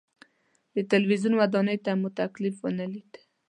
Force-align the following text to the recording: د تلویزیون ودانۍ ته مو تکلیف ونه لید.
د 0.75 0.77
تلویزیون 0.91 1.33
ودانۍ 1.41 1.77
ته 1.85 1.91
مو 1.99 2.09
تکلیف 2.21 2.55
ونه 2.61 2.85
لید. 2.93 3.11